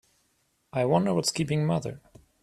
I 0.73 0.85
wonder 0.85 1.13
what's 1.13 1.29
keeping 1.31 1.63
mother? 1.63 2.01